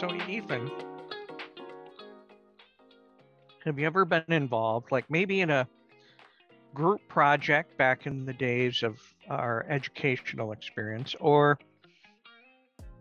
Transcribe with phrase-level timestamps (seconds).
[0.00, 0.70] So, Ethan,
[3.66, 5.68] have you ever been involved, like maybe in a
[6.72, 11.58] group project back in the days of our educational experience, or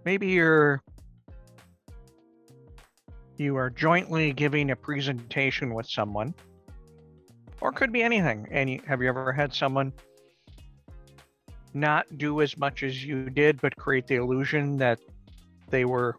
[0.03, 0.81] maybe you're
[3.37, 6.33] you are jointly giving a presentation with someone,
[7.61, 8.45] or could be anything.
[8.51, 9.93] And you, have you ever had someone
[11.73, 14.99] not do as much as you did, but create the illusion that
[15.69, 16.17] they were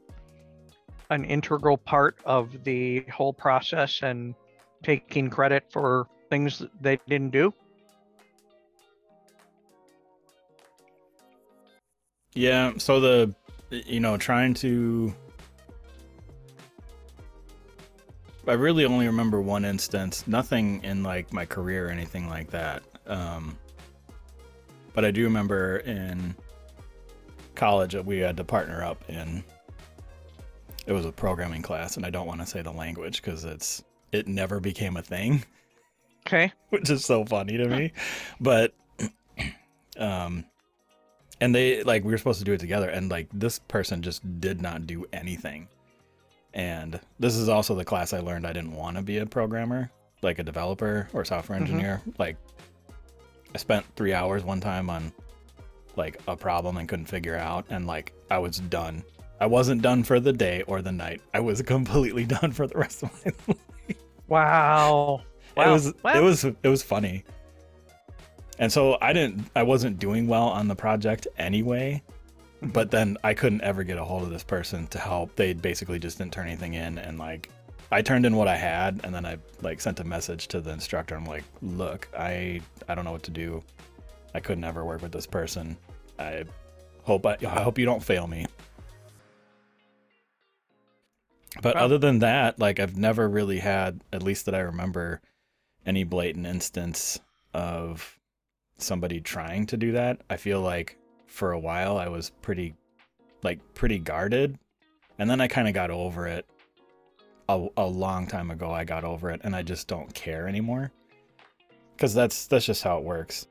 [1.11, 4.35] an integral part of the whole process and
[4.83, 7.53] taking credit for things that they didn't do?
[12.33, 13.35] Yeah, so the
[13.71, 15.13] you know, trying to
[18.47, 22.83] I really only remember one instance, nothing in like my career or anything like that.
[23.07, 23.59] Um
[24.93, 26.35] but I do remember in
[27.55, 29.45] college that we had to partner up in
[30.91, 33.85] it was a programming class and I don't want to say the language cuz it's
[34.11, 35.45] it never became a thing.
[36.27, 36.53] Okay.
[36.71, 37.93] Which is so funny to me.
[38.41, 38.75] But
[39.97, 40.45] um
[41.41, 44.41] and they like we were supposed to do it together and like this person just
[44.41, 45.69] did not do anything.
[46.55, 49.93] And this is also the class I learned I didn't want to be a programmer,
[50.23, 52.01] like a developer or software engineer.
[52.01, 52.21] Mm-hmm.
[52.21, 52.37] Like
[53.55, 55.13] I spent 3 hours one time on
[55.95, 59.05] like a problem and couldn't figure out and like I was done.
[59.41, 61.23] I wasn't done for the day or the night.
[61.33, 63.97] I was completely done for the rest of my life.
[64.29, 65.23] Wow.
[65.57, 65.69] wow.
[65.69, 66.15] It was wow.
[66.15, 67.25] it was it was funny.
[68.59, 72.03] And so I didn't I wasn't doing well on the project anyway.
[72.63, 75.35] But then I couldn't ever get a hold of this person to help.
[75.35, 77.49] They basically just didn't turn anything in and like
[77.91, 80.71] I turned in what I had and then I like sent a message to the
[80.71, 81.15] instructor.
[81.17, 83.65] I'm like, "Look, I I don't know what to do.
[84.35, 85.77] I could never work with this person.
[86.19, 86.45] I
[87.03, 88.45] hope I, I hope you don't fail me."
[91.63, 95.21] But other than that, like I've never really had, at least that I remember,
[95.85, 97.21] any blatant instance
[97.53, 98.19] of
[98.79, 100.21] somebody trying to do that.
[100.31, 100.97] I feel like
[101.27, 102.75] for a while I was pretty,
[103.43, 104.59] like pretty guarded,
[105.19, 106.47] and then I kind of got over it.
[107.49, 110.93] A, a long time ago, I got over it, and I just don't care anymore.
[111.97, 113.49] Because that's that's just how it works.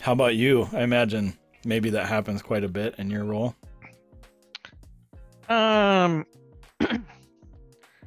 [0.00, 0.68] How about you?
[0.72, 3.54] I imagine maybe that happens quite a bit in your role.
[5.48, 6.26] Um,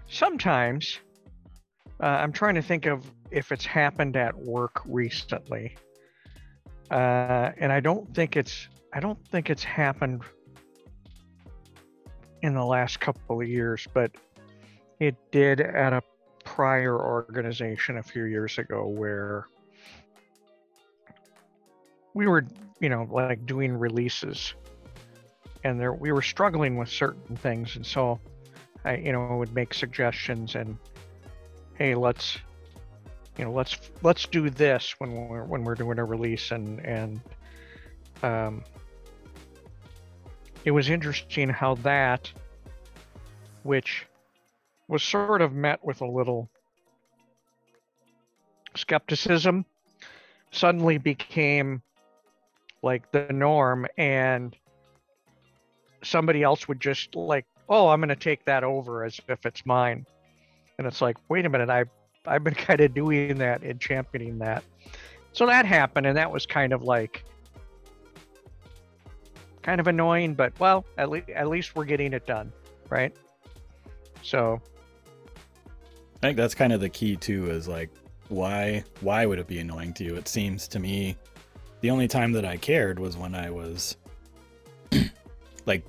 [0.07, 0.99] sometimes
[2.01, 5.75] uh, I'm trying to think of if it's happened at work recently,
[6.91, 10.21] uh, and I don't think it's I don't think it's happened
[12.41, 14.11] in the last couple of years, but
[14.99, 16.01] it did at a
[16.45, 19.47] prior organization a few years ago where
[22.13, 22.45] we were,
[22.79, 24.53] you know, like doing releases.
[25.63, 27.75] And there we were struggling with certain things.
[27.75, 28.19] And so
[28.85, 30.77] I, you know, would make suggestions and,
[31.75, 32.37] hey, let's,
[33.37, 37.21] you know, let's let's do this when we're when we're doing a release and and
[38.23, 38.63] um,
[40.65, 42.31] it was interesting how that,
[43.63, 44.05] which
[44.87, 46.49] was sort of met with a little
[48.75, 49.65] skepticism,
[50.51, 51.81] suddenly became
[52.81, 54.55] like the norm and
[56.03, 59.65] somebody else would just like oh, I'm going to take that over as if it's
[59.65, 60.05] mine.
[60.77, 61.85] And it's like, wait a minute, I
[62.25, 64.63] I've been kind of doing that and championing that.
[65.33, 67.23] So that happened, and that was kind of like
[69.61, 72.51] kind of annoying, but well, at least at least we're getting it done,
[72.89, 73.15] right?
[74.23, 74.61] So
[76.15, 77.91] I think that's kind of the key too is like
[78.29, 80.15] why why would it be annoying to you?
[80.15, 81.17] It seems to me
[81.81, 83.97] the only time that I cared was when I was
[85.65, 85.85] like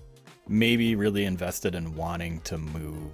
[0.48, 3.12] maybe really invested in wanting to move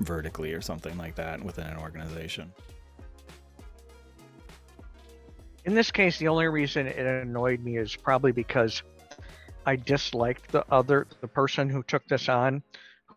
[0.00, 2.52] vertically or something like that within an organization.
[5.64, 8.82] In this case, the only reason it annoyed me is probably because
[9.66, 12.62] I disliked the other the person who took this on,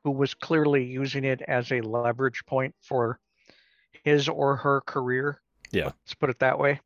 [0.04, 3.20] who was clearly using it as a leverage point for
[4.04, 5.40] his or her career.
[5.72, 5.86] Yeah.
[5.86, 6.82] Let's put it that way.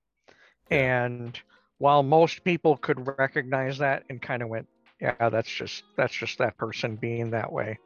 [0.70, 1.40] And
[1.80, 4.68] while most people could recognize that and kind of went,
[5.00, 7.78] yeah, that's just that's just that person being that way.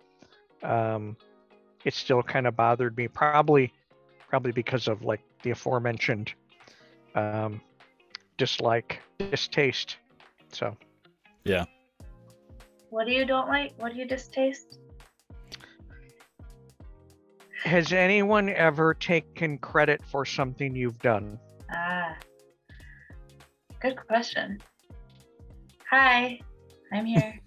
[0.64, 1.18] Um,
[1.84, 3.74] it still kind of bothered me, probably
[4.30, 6.34] probably because of like the aforementioned
[7.16, 7.62] um,
[8.38, 9.98] dislike, distaste.
[10.52, 10.76] So,
[11.44, 11.66] yeah.
[12.90, 13.74] What do you don't like?
[13.78, 14.80] What do you distaste?
[17.64, 21.40] Has anyone ever taken credit for something you've done?
[21.72, 22.16] Ah,
[23.82, 24.60] good question.
[25.90, 26.40] Hi.
[26.92, 27.40] I'm here.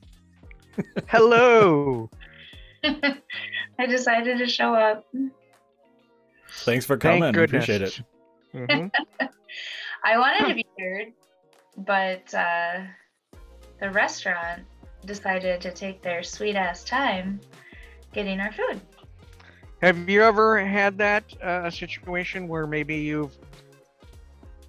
[1.09, 2.11] Hello.
[2.85, 5.05] I decided to show up.
[6.61, 7.33] Thanks for Thank coming.
[7.33, 7.65] goodness.
[7.65, 8.69] Appreciate it.
[8.71, 8.91] Mhm.
[10.05, 11.13] I wanted to be third,
[11.79, 12.83] but uh,
[13.81, 14.63] the restaurant
[15.05, 17.41] decided to take their sweet ass time
[18.13, 18.81] getting our food.
[19.83, 23.37] Have you ever had that uh, situation where maybe you've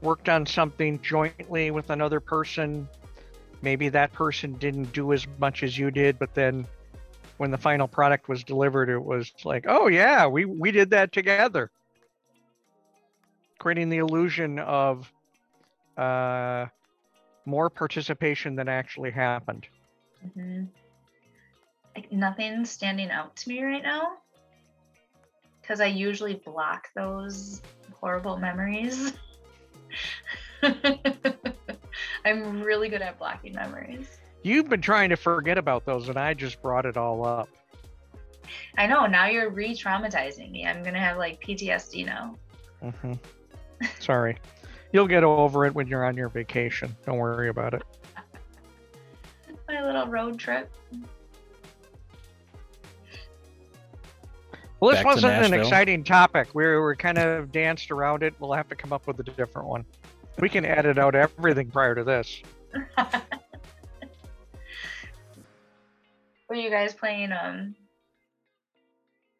[0.01, 2.87] worked on something jointly with another person?
[3.61, 6.67] Maybe that person didn't do as much as you did, but then
[7.37, 11.11] when the final product was delivered, it was like, oh yeah, we we did that
[11.13, 11.71] together,
[13.59, 15.11] creating the illusion of
[15.97, 16.65] uh,
[17.45, 19.67] more participation than actually happened.
[20.33, 20.63] hmm
[21.95, 24.17] Like nothing's standing out to me right now
[25.61, 27.61] because I usually block those
[27.99, 29.13] horrible memories.
[32.25, 34.17] I'm really good at blocking memories.
[34.43, 37.49] You've been trying to forget about those, and I just brought it all up.
[38.77, 40.65] I know now you're re-traumatizing me.
[40.67, 42.35] I'm gonna have like PTSD now.
[42.81, 43.13] hmm
[43.99, 44.37] Sorry.
[44.91, 46.95] You'll get over it when you're on your vacation.
[47.05, 47.83] Don't worry about it.
[49.67, 50.71] My little road trip.
[54.79, 56.49] Well, this Back wasn't an exciting topic.
[56.53, 58.35] We were kind of danced around it.
[58.39, 59.85] We'll have to come up with a different one.
[60.39, 62.41] We can edit out everything prior to this.
[66.49, 67.75] Were you guys playing um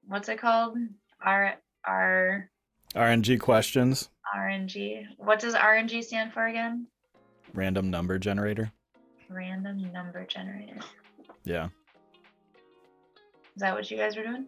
[0.07, 0.77] what's it called?
[1.21, 1.56] R
[1.86, 2.50] R
[2.95, 5.06] RNG questions, RNG.
[5.18, 6.88] What does RNG stand for again?
[7.53, 8.71] random number generator.
[9.30, 10.77] Random number generator.
[11.44, 11.69] Yeah.
[13.56, 14.47] Is that what you guys were doing?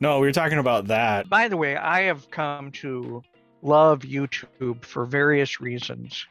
[0.00, 1.28] No, we were talking about that.
[1.28, 3.22] By the way, I have come to
[3.64, 6.26] love YouTube for various reasons,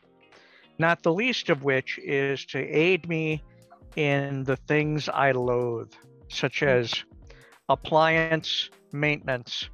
[0.78, 3.42] not the least of which is to aid me
[3.96, 5.92] in the things I loathe,
[6.30, 6.94] such as
[7.70, 9.70] appliance maintenance,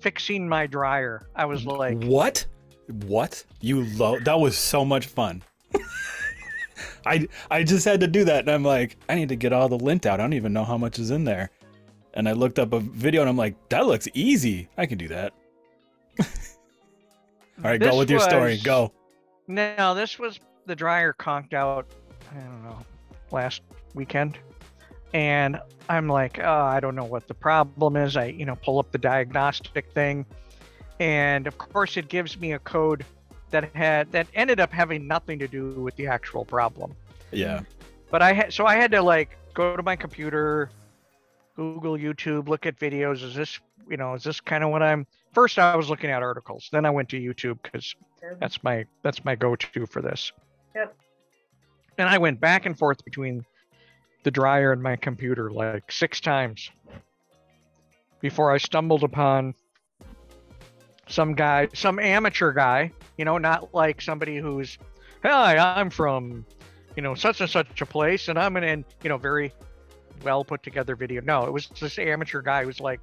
[0.00, 1.28] fixing my dryer.
[1.34, 2.44] I was like, what?
[3.06, 3.44] What?
[3.60, 5.42] You love that was so much fun.
[7.06, 9.68] I I just had to do that and I'm like, I need to get all
[9.68, 10.20] the lint out.
[10.20, 11.50] I don't even know how much is in there.
[12.14, 14.68] And I looked up a video and I'm like, that looks easy.
[14.76, 15.32] I can do that.
[17.58, 18.58] All right, go with your story.
[18.58, 18.92] Go.
[19.48, 21.86] No, this was the dryer conked out.
[22.30, 22.78] I don't know,
[23.30, 23.62] last
[23.94, 24.38] weekend,
[25.12, 28.16] and I'm like, oh, I don't know what the problem is.
[28.16, 30.24] I, you know, pull up the diagnostic thing,
[31.00, 33.04] and of course, it gives me a code
[33.50, 36.94] that had that ended up having nothing to do with the actual problem.
[37.30, 37.60] Yeah.
[38.10, 40.70] But I had so I had to like go to my computer,
[41.54, 43.22] Google YouTube, look at videos.
[43.22, 45.06] Is this, you know, is this kind of what I'm?
[45.32, 46.68] First, I was looking at articles.
[46.72, 47.94] Then I went to YouTube because
[48.38, 50.32] that's my that's my go-to for this.
[50.74, 50.94] Yep.
[51.98, 53.44] And I went back and forth between
[54.24, 56.70] the dryer and my computer like six times
[58.20, 59.54] before I stumbled upon
[61.08, 64.78] some guy, some amateur guy, you know, not like somebody who's,
[65.22, 66.46] hi, I'm from,
[66.96, 69.52] you know, such and such a place, and I'm in, you know, very
[70.22, 71.20] well put together video.
[71.20, 73.00] No, it was this amateur guy who's like,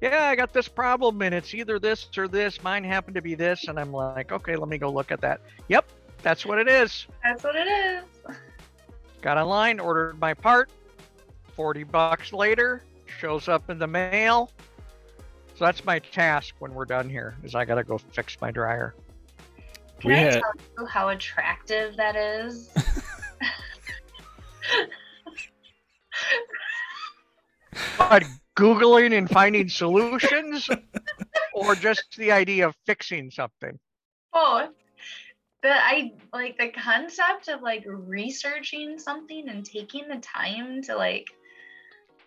[0.00, 2.62] yeah, I got this problem, and it's either this or this.
[2.62, 5.40] Mine happened to be this, and I'm like, okay, let me go look at that.
[5.68, 5.86] Yep,
[6.22, 7.06] that's what it is.
[7.22, 8.04] That's what it is.
[9.20, 10.70] Got online, ordered my part.
[11.54, 12.82] 40 bucks later,
[13.18, 14.50] shows up in the mail.
[15.56, 18.94] So that's my task when we're done here, is I gotta go fix my dryer.
[20.00, 22.70] Can We I had- tell you how attractive that is?
[27.98, 28.24] But
[28.56, 30.68] Googling and finding solutions,
[31.54, 33.78] or just the idea of fixing something.
[34.32, 34.70] Both.
[35.62, 41.28] The I like the concept of like researching something and taking the time to like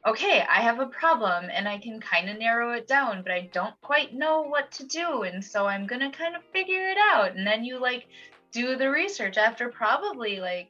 [0.05, 3.49] okay, I have a problem and I can kind of narrow it down, but I
[3.53, 6.97] don't quite know what to do and so I'm going to kind of figure it
[6.97, 8.07] out and then you like
[8.51, 10.69] do the research after probably like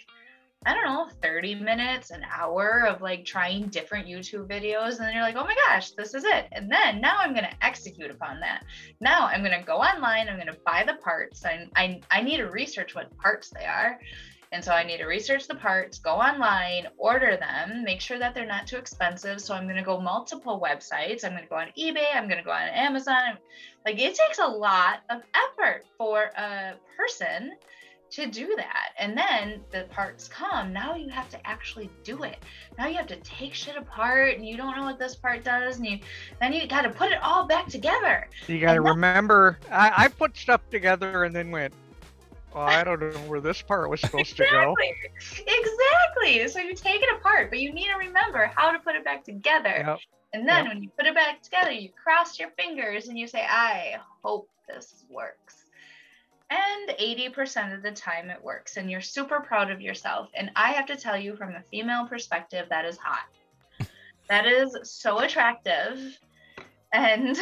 [0.66, 4.98] I don't know, 30 minutes, an hour of like trying different YouTube videos.
[4.98, 6.48] And then you're like, oh my gosh, this is it.
[6.52, 8.64] And then now I'm going to execute upon that.
[9.00, 10.30] Now I'm going to go online.
[10.30, 11.46] I'm going to buy the parts.
[11.46, 14.00] I, I, I need to research what parts they are.
[14.54, 18.36] And so I need to research the parts, go online, order them, make sure that
[18.36, 19.42] they're not too expensive.
[19.42, 21.24] So I'm going to go multiple websites.
[21.24, 22.06] I'm going to go on eBay.
[22.14, 23.40] I'm going to go on Amazon.
[23.84, 27.54] Like it takes a lot of effort for a person
[28.14, 28.90] to do that.
[29.00, 30.72] And then the parts come.
[30.74, 32.38] Now you have to actually do it.
[32.78, 35.78] Now you have to take shit apart and you don't know what this part does.
[35.78, 36.00] And you
[36.40, 38.30] then you got to put it all back together.
[38.48, 41.74] You gotta And remember, I, I put stuff together and then went,
[42.54, 44.76] well, I don't know where this part was supposed to go.
[44.78, 44.94] Exactly.
[45.46, 45.46] Exactly.
[45.48, 46.48] exactly.
[46.48, 49.24] So you take it apart, but you need to remember how to put it back
[49.24, 49.84] together.
[49.86, 50.00] Yep.
[50.34, 50.68] And then Yep.
[50.68, 54.50] when you put it back together, you cross your fingers and you say, I hope
[54.68, 55.43] this works.
[56.50, 60.30] And 80% of the time it works, and you're super proud of yourself.
[60.36, 63.26] And I have to tell you, from a female perspective, that is hot.
[64.30, 66.18] That is so attractive.
[66.94, 67.38] And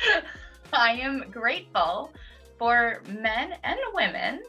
[0.72, 2.12] I am grateful
[2.58, 4.44] for men and women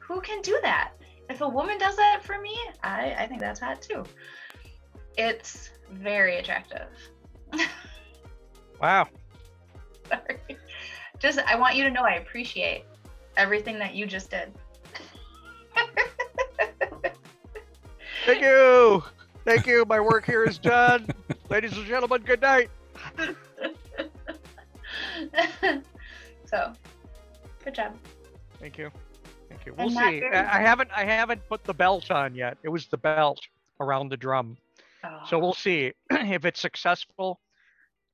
[0.00, 0.94] who can do that.
[1.30, 4.04] If a woman does that for me, I, I think that's hot too.
[5.16, 6.88] It's very attractive.
[8.80, 9.08] Wow.
[10.08, 10.38] Sorry.
[11.18, 12.84] Just, I want you to know I appreciate
[13.36, 14.52] everything that you just did.
[18.24, 19.02] Thank you.
[19.44, 19.84] Thank you.
[19.86, 21.06] My work here is done.
[21.50, 22.70] Ladies and gentlemen, good night.
[26.46, 26.72] so,
[27.64, 27.94] good job.
[28.58, 28.90] Thank you.
[29.48, 29.74] Thank you.
[29.78, 30.24] We'll see.
[30.24, 32.58] I I haven't I haven't put the belt on yet.
[32.64, 33.38] It was the belt
[33.80, 34.56] around the drum.
[35.28, 35.38] So Oh.
[35.38, 35.92] we'll see.
[36.10, 37.38] if it's successful,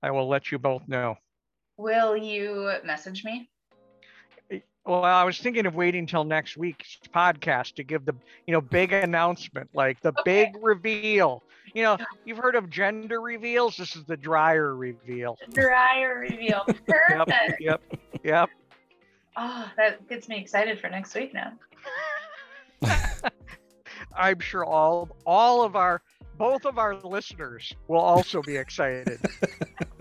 [0.02, 1.16] I will let you both know.
[1.76, 3.48] Will you message me?
[4.84, 8.14] Well, I was thinking of waiting till next week's podcast to give the
[8.46, 10.52] you know big announcement, like the Okay.
[10.52, 11.42] big reveal.
[11.74, 13.76] You know, you've heard of gender reveals.
[13.76, 15.38] This is the dryer reveal.
[15.52, 16.66] Dryer reveal.
[17.10, 17.28] Yep,
[17.60, 17.82] yep,
[18.24, 18.50] yep.
[19.36, 21.52] Oh, that gets me excited for next week now.
[24.16, 26.02] I'm sure all all of our
[26.36, 29.20] both of our listeners will also be excited.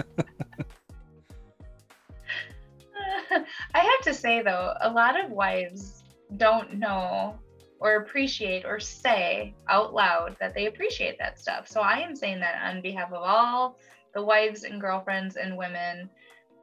[3.74, 6.04] I have to say though, a lot of wives
[6.38, 7.40] don't know
[7.80, 11.68] or appreciate or say out loud that they appreciate that stuff.
[11.68, 13.78] So I am saying that on behalf of all
[14.14, 16.10] the wives and girlfriends and women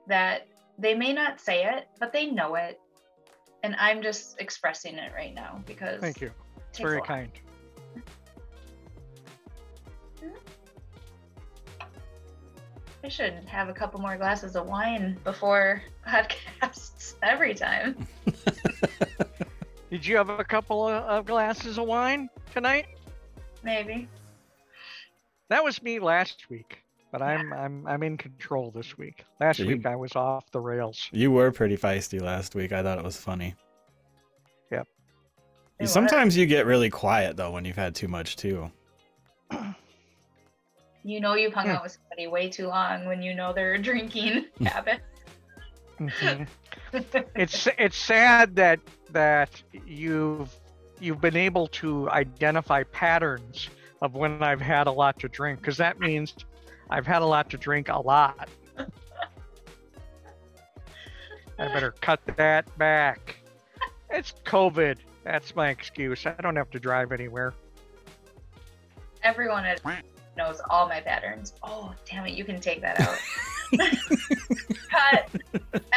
[0.06, 0.46] that
[0.78, 2.80] they may not say it, but they know it.
[3.64, 6.30] And I'm just expressing it right now because Thank you.
[6.70, 7.32] It's very kind.
[13.04, 18.06] I should have a couple more glasses of wine before podcasts every time.
[19.90, 22.86] Did you have a couple of, of glasses of wine tonight?
[23.62, 24.08] Maybe.
[25.48, 29.24] That was me last week, but I'm I'm I'm in control this week.
[29.40, 31.08] Last you- week I was off the rails.
[31.12, 32.72] You were pretty feisty last week.
[32.72, 33.54] I thought it was funny.
[34.70, 34.86] Yep.
[35.80, 35.86] were.
[35.86, 38.70] Sometimes you get really quiet though when you've had too much too.
[41.04, 41.72] You know you've hung Hmm.
[41.72, 45.00] out with somebody way too long when you know their drinking habit.
[45.98, 46.46] Mhm.
[47.34, 50.54] it's it's sad that that you've
[51.00, 53.68] you've been able to identify patterns
[54.02, 56.34] of when I've had a lot to drink because that means
[56.90, 58.48] I've had a lot to drink a lot.
[61.58, 63.36] I better cut that back.
[64.10, 64.98] It's COVID.
[65.24, 66.24] That's my excuse.
[66.24, 67.52] I don't have to drive anywhere.
[69.24, 69.80] Everyone at
[70.38, 71.52] knows all my patterns.
[71.62, 73.18] Oh, damn it, you can take that out.
[74.90, 75.28] Cut.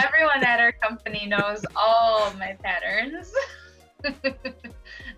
[0.04, 3.32] Everyone at our company knows all my patterns.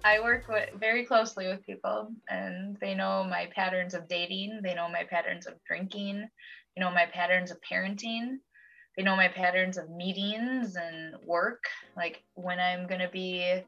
[0.06, 4.60] I work with, very closely with people, and they know my patterns of dating.
[4.62, 6.28] They know my patterns of drinking.
[6.76, 8.38] They know my patterns of parenting.
[8.98, 11.64] They know my patterns of meetings and work,
[11.98, 13.64] like when I'm going to be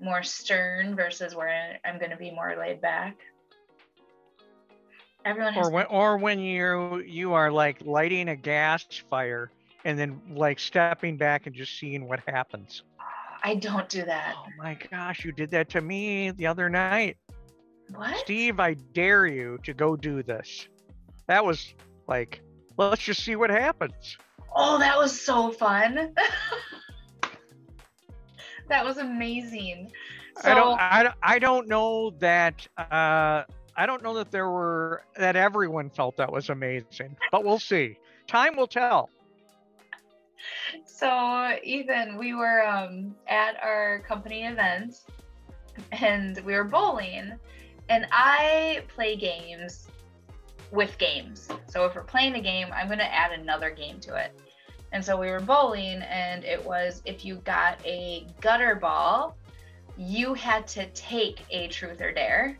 [0.00, 3.16] more stern versus where I'm going to be more laid back.
[5.24, 9.50] Everyone has Or when or when you you are like lighting a gas fire
[9.84, 12.82] and then like stepping back and just seeing what happens.
[13.42, 14.34] I don't do that.
[14.38, 17.16] Oh my gosh, you did that to me the other night.
[17.94, 18.16] What?
[18.18, 20.68] Steve, I dare you to go do this.
[21.26, 21.74] That was
[22.06, 22.40] like,
[22.76, 24.16] let's just see what happens.
[24.54, 26.14] Oh, that was so fun.
[28.68, 29.90] that was amazing.
[30.42, 33.44] So I don't, I, don't- I don't know that, uh,
[33.80, 37.96] I don't know that there were, that everyone felt that was amazing, but we'll see.
[38.26, 39.08] Time will tell.
[40.84, 44.96] so Ethan, we were um, at our company event
[45.92, 47.32] and we were bowling
[47.88, 49.88] and I play games
[50.70, 51.48] with games.
[51.66, 54.38] So if we're playing a game, I'm going to add another game to it.
[54.92, 59.38] And so we were bowling and it was if you got a gutter ball,
[59.96, 62.56] you had to take a truth or dare.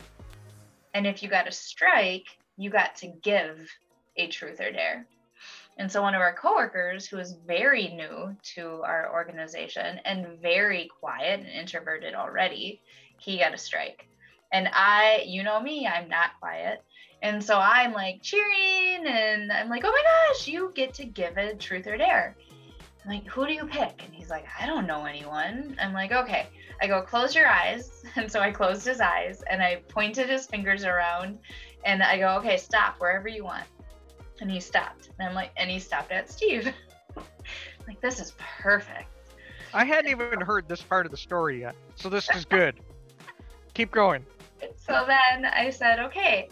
[0.93, 2.25] And if you got a strike,
[2.57, 3.69] you got to give
[4.17, 5.07] a truth or dare.
[5.77, 10.89] And so one of our coworkers who is very new to our organization and very
[10.99, 12.81] quiet and introverted already,
[13.19, 14.07] he got a strike.
[14.51, 16.83] And I, you know me, I'm not quiet.
[17.21, 21.37] And so I'm like cheering and I'm like, oh my gosh, you get to give
[21.37, 22.35] a truth or dare.
[23.03, 24.03] I'm like, who do you pick?
[24.05, 25.77] And he's like, I don't know anyone.
[25.81, 26.47] I'm like, okay.
[26.81, 27.89] I go, close your eyes.
[28.17, 31.39] And so I closed his eyes and I pointed his fingers around
[31.85, 33.63] and I go, okay, stop wherever you want.
[34.41, 35.11] And he stopped.
[35.17, 36.73] And I'm like, and he stopped at Steve.
[37.87, 39.07] like, this is perfect.
[39.73, 41.75] I hadn't even heard this part of the story yet.
[41.95, 42.75] So this is good.
[43.73, 44.25] Keep going.
[44.75, 46.49] So then I said, okay,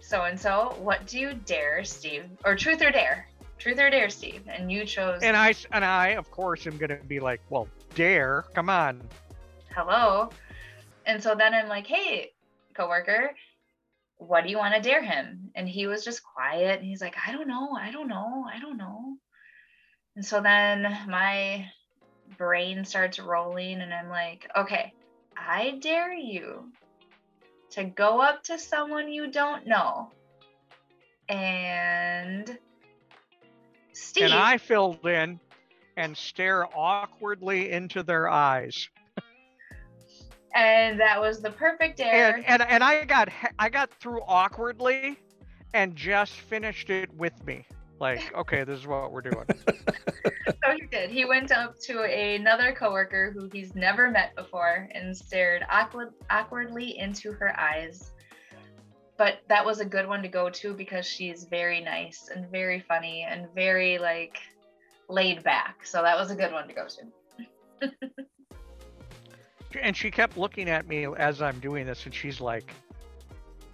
[0.00, 2.24] so and so, what do you dare, Steve?
[2.44, 3.28] Or truth or dare?
[3.58, 4.42] Truth or dare, Steve?
[4.46, 5.22] And you chose.
[5.22, 8.44] And I and I, of course, am gonna be like, well, dare.
[8.52, 9.00] Come on.
[9.74, 10.30] Hello.
[11.06, 12.32] And so then I'm like, hey,
[12.74, 13.34] coworker,
[14.18, 15.50] what do you want to dare him?
[15.54, 16.78] And he was just quiet.
[16.78, 17.72] And he's like, I don't know.
[17.72, 18.46] I don't know.
[18.52, 19.16] I don't know.
[20.16, 21.66] And so then my
[22.36, 24.92] brain starts rolling, and I'm like, okay,
[25.36, 26.70] I dare you
[27.70, 30.10] to go up to someone you don't know
[31.28, 32.58] and
[33.92, 34.24] Steve.
[34.24, 35.40] And I filled in
[35.96, 38.88] and stare awkwardly into their eyes.
[40.54, 42.36] And that was the perfect dare.
[42.36, 43.28] And, and and I got
[43.58, 45.18] I got through awkwardly
[45.74, 47.66] and just finished it with me.
[48.00, 49.44] Like, okay, this is what we're doing.
[49.66, 51.10] so he did.
[51.10, 56.98] He went up to another coworker who he's never met before and stared awkward, awkwardly
[56.98, 58.12] into her eyes.
[59.16, 62.80] But that was a good one to go to because she's very nice and very
[62.80, 64.38] funny and very like
[65.08, 65.86] laid back.
[65.86, 67.92] So that was a good one to go to.
[69.80, 72.72] and she kept looking at me as I'm doing this, and she's like,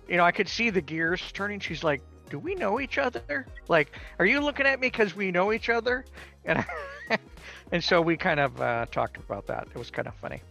[0.08, 1.60] you know, I could see the gears turning.
[1.60, 2.00] She's like,
[2.30, 3.46] do we know each other?
[3.68, 6.04] Like, are you looking at me because we know each other?
[6.44, 6.64] And
[7.72, 9.68] and so we kind of uh, talked about that.
[9.74, 10.42] It was kind of funny.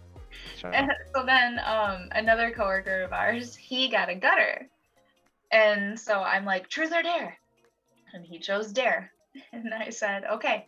[0.60, 0.72] So,
[1.16, 4.68] so then um, another coworker of ours, he got a gutter,
[5.52, 7.38] and so I'm like, truth or dare,
[8.14, 9.12] and he chose dare,
[9.54, 10.68] and I said, okay,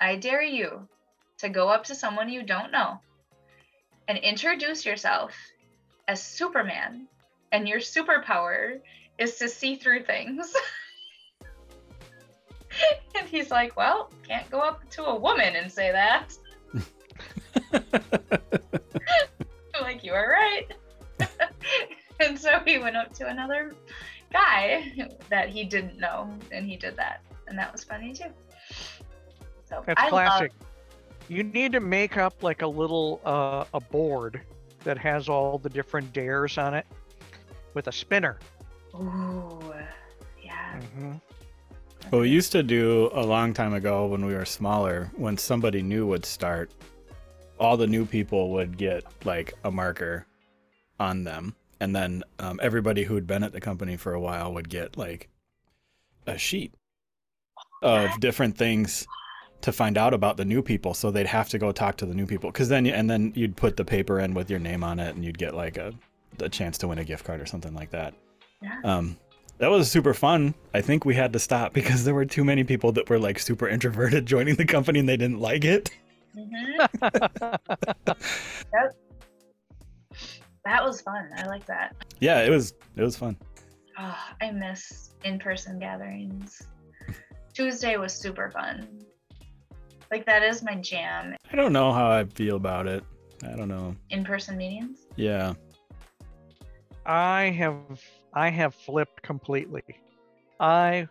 [0.00, 0.88] I dare you
[1.38, 3.00] to go up to someone you don't know
[4.08, 5.34] and introduce yourself
[6.08, 7.06] as Superman,
[7.52, 8.80] and your superpower
[9.18, 10.52] is to see through things.
[13.18, 16.28] and he's like, Well, can't go up to a woman and say that.
[17.72, 17.82] I'm
[19.82, 20.66] like, You are right.
[22.20, 23.74] and so he went up to another
[24.32, 27.20] guy that he didn't know, and he did that.
[27.46, 28.32] And that was funny too.
[29.68, 30.52] So That's I classic.
[30.60, 30.71] Love...
[31.28, 34.40] You need to make up like a little uh, a board
[34.84, 36.86] that has all the different dares on it
[37.74, 38.38] with a spinner
[38.94, 39.72] Ooh,
[40.42, 40.78] yeah.
[40.78, 41.12] Mm-hmm.
[42.10, 45.82] Well, we used to do a long time ago when we were smaller, when somebody
[45.82, 46.70] new would start,
[47.58, 50.26] all the new people would get like a marker
[51.00, 51.54] on them.
[51.80, 55.28] And then um, everybody who'd been at the company for a while would get like
[56.26, 56.74] a sheet
[57.82, 59.06] of different things
[59.62, 60.94] to find out about the new people.
[60.94, 62.52] So they'd have to go talk to the new people.
[62.52, 65.24] Cause then, and then you'd put the paper in with your name on it and
[65.24, 65.92] you'd get like a,
[66.40, 68.14] a chance to win a gift card or something like that.
[68.60, 68.80] Yeah.
[68.84, 69.16] Um,
[69.58, 70.54] that was super fun.
[70.74, 73.38] I think we had to stop because there were too many people that were like
[73.38, 75.90] super introverted joining the company and they didn't like it.
[76.36, 76.78] Mm-hmm.
[77.00, 78.94] that,
[80.64, 81.28] that was fun.
[81.36, 81.94] I like that.
[82.20, 82.74] Yeah, it was.
[82.96, 83.36] It was fun.
[83.98, 86.62] Oh, I miss in-person gatherings.
[87.52, 88.88] Tuesday was super fun.
[90.12, 91.34] Like that is my jam.
[91.50, 93.02] I don't know how I feel about it.
[93.44, 93.96] I don't know.
[94.10, 95.06] In-person meetings?
[95.16, 95.54] Yeah.
[97.06, 97.80] I have
[98.34, 99.82] I have flipped completely.
[100.60, 101.08] I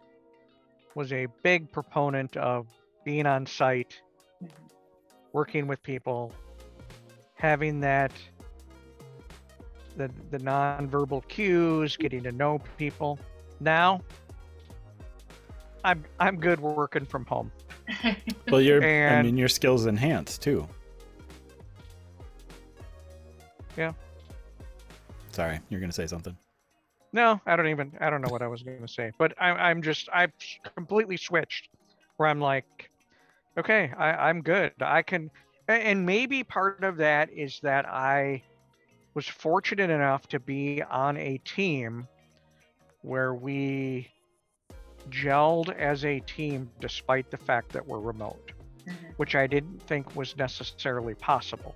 [0.94, 2.68] was a big proponent of
[3.04, 4.00] being on site,
[4.42, 4.54] mm-hmm.
[5.34, 6.32] working with people,
[7.34, 8.12] having that
[9.98, 13.20] the the nonverbal cues, getting to know people.
[13.60, 14.02] Now
[15.84, 17.52] I'm I'm good working from home.
[18.50, 20.68] Well, your I mean your skills enhanced too.
[23.78, 23.94] Yeah.
[25.32, 26.36] Sorry, you're gonna say something.
[27.14, 27.92] No, I don't even.
[28.00, 29.58] I don't know what I was going to say, but I'm.
[29.58, 30.08] I'm just.
[30.14, 30.32] I've
[30.76, 31.70] completely switched,
[32.18, 32.90] where I'm like,
[33.58, 34.72] okay, I, I'm good.
[34.80, 35.30] I can,
[35.68, 38.44] and maybe part of that is that I
[39.14, 42.08] was fortunate enough to be on a team
[43.02, 44.10] where we
[45.10, 48.52] gelled as a team despite the fact that we're remote,
[48.86, 49.08] mm-hmm.
[49.18, 51.76] which I didn't think was necessarily possible.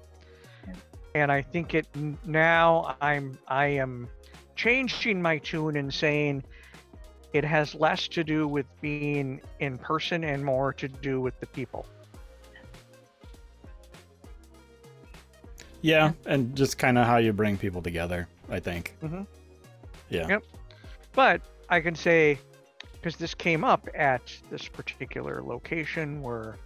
[1.14, 1.88] And I think it
[2.26, 4.10] now I'm I am
[4.56, 6.44] changing my tune and saying
[7.34, 11.48] it has less to do with being in person and more to do with the
[11.48, 11.86] people.
[15.82, 18.96] Yeah, and just kind of how you bring people together, I think.
[19.04, 19.22] Mm-hmm.
[20.10, 20.28] Yeah.
[20.28, 20.44] Yep.
[21.14, 22.40] But I can say,
[23.06, 26.58] because this came up at this particular location where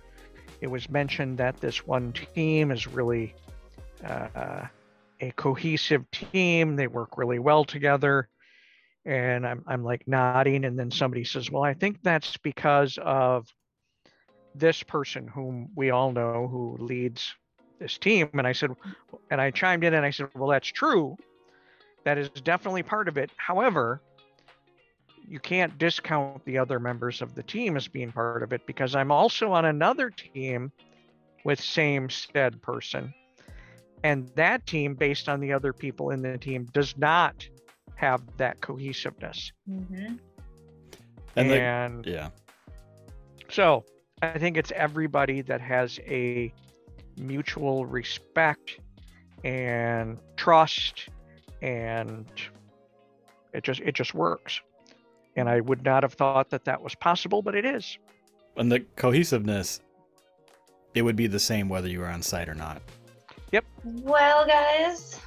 [0.61, 3.35] it was mentioned that this one team is really
[4.05, 4.65] uh,
[5.19, 6.77] a cohesive team.
[6.77, 8.29] They work really well together.
[9.03, 10.63] And I'm, I'm like nodding.
[10.63, 13.45] And then somebody says, Well, I think that's because of
[14.55, 17.35] this person whom we all know who leads
[17.79, 18.29] this team.
[18.31, 18.71] And I said,
[19.29, 21.17] and I chimed in and I said, Well, that's true.
[22.05, 23.29] That is definitely part of it.
[23.35, 24.01] However,
[25.27, 28.95] you can't discount the other members of the team as being part of it because
[28.95, 30.71] I'm also on another team
[31.43, 33.13] with same stead person.
[34.03, 37.47] And that team, based on the other people in the team, does not
[37.95, 39.51] have that cohesiveness.
[39.69, 40.15] Mm-hmm.
[41.35, 42.29] And, the- and yeah.
[43.49, 43.83] so
[44.21, 46.53] I think it's everybody that has a
[47.17, 48.79] mutual respect
[49.43, 51.09] and trust
[51.61, 52.25] and
[53.53, 54.61] it just it just works.
[55.39, 57.97] And I would not have thought that that was possible, but it is.
[58.57, 59.79] And the cohesiveness,
[60.93, 62.81] it would be the same whether you were on site or not.
[63.53, 63.63] Yep.
[63.85, 65.17] Well, guys,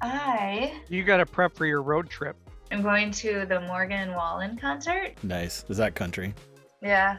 [0.00, 2.36] I You got to prep for your road trip.
[2.72, 5.12] I'm going to the Morgan Wallen concert.
[5.22, 5.66] Nice.
[5.68, 6.32] Is that country?
[6.80, 7.18] Yeah.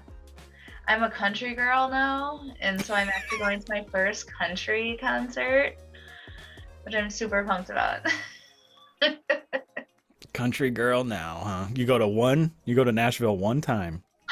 [0.88, 5.76] I'm a country girl now, and so I'm actually going to my first country concert,
[6.82, 8.00] which I'm super pumped about.
[10.40, 11.66] Country girl now, huh?
[11.76, 14.04] You go to one, you go to Nashville one time.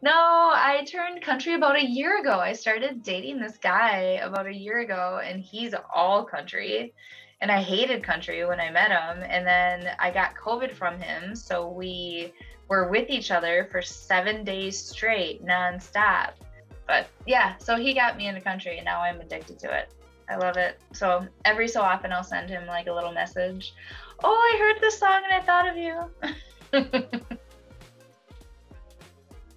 [0.00, 2.38] no, I turned country about a year ago.
[2.38, 6.94] I started dating this guy about a year ago, and he's all country.
[7.40, 9.24] And I hated country when I met him.
[9.28, 11.34] And then I got COVID from him.
[11.34, 12.32] So we
[12.68, 16.34] were with each other for seven days straight, nonstop.
[16.86, 19.92] But yeah, so he got me into country, and now I'm addicted to it.
[20.32, 20.80] I love it.
[20.94, 23.74] So every so often, I'll send him like a little message.
[24.24, 27.36] Oh, I heard this song and I thought of you.